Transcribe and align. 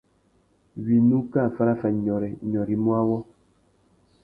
Winú 0.85 1.19
kā 1.35 1.43
farafia 1.57 1.91
nyôrê, 1.99 2.29
nyôrê 2.51 2.73
i 2.77 2.81
mú 2.83 2.91
awô. 3.01 3.17